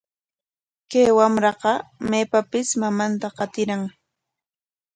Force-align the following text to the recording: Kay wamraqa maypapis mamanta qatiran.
Kay 0.89 1.09
wamraqa 1.17 1.73
maypapis 2.09 2.69
mamanta 2.81 3.27
qatiran. 3.37 3.81